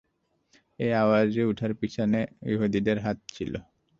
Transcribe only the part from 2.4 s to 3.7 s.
ইহুদীদের হাত ছিল।